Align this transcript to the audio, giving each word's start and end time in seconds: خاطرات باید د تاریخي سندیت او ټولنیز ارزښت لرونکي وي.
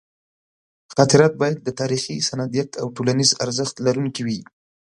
خاطرات 0.95 1.33
باید 1.41 1.57
د 1.61 1.69
تاریخي 1.79 2.15
سندیت 2.29 2.69
او 2.81 2.87
ټولنیز 2.95 3.29
ارزښت 3.43 3.75
لرونکي 3.85 4.21
وي. 4.27 4.39